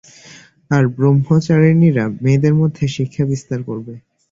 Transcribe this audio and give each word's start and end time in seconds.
আর 0.71 0.83
ব্রহ্মচারিণীরা 0.95 2.05
মেয়েদের 2.23 2.53
মধ্যে 2.61 2.83
শিক্ষা 2.95 3.23
বিস্তার 3.31 3.59
করবে। 3.63 3.93